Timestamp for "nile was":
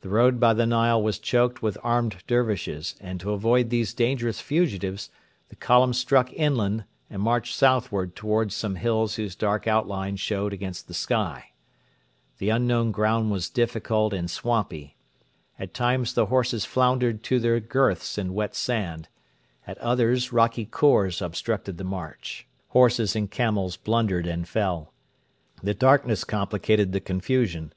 0.66-1.20